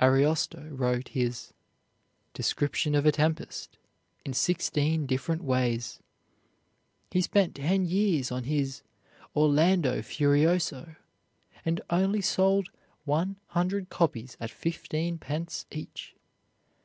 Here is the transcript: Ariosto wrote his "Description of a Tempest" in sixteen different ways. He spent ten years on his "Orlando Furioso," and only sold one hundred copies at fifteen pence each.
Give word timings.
Ariosto 0.00 0.68
wrote 0.70 1.08
his 1.08 1.52
"Description 2.32 2.94
of 2.94 3.06
a 3.06 3.10
Tempest" 3.10 3.76
in 4.24 4.32
sixteen 4.32 5.04
different 5.04 5.42
ways. 5.42 5.98
He 7.10 7.20
spent 7.20 7.56
ten 7.56 7.84
years 7.84 8.30
on 8.30 8.44
his 8.44 8.82
"Orlando 9.34 10.00
Furioso," 10.00 10.94
and 11.64 11.80
only 11.90 12.20
sold 12.20 12.68
one 13.04 13.34
hundred 13.48 13.88
copies 13.88 14.36
at 14.38 14.52
fifteen 14.52 15.18
pence 15.18 15.66
each. 15.72 16.14